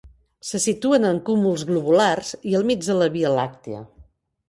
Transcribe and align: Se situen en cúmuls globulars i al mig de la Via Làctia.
Se 0.51 0.61
situen 0.63 1.05
en 1.09 1.19
cúmuls 1.27 1.67
globulars 1.73 2.35
i 2.53 2.59
al 2.61 2.69
mig 2.73 2.91
de 2.91 2.99
la 3.05 3.15
Via 3.19 3.37
Làctia. 3.39 3.89